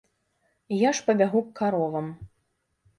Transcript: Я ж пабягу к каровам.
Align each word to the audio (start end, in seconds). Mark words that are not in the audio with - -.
Я 0.77 0.89
ж 1.01 1.05
пабягу 1.11 1.39
к 1.45 1.49
каровам. 1.63 2.13